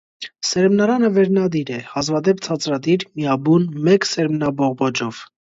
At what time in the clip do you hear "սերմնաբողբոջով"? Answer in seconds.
4.15-5.25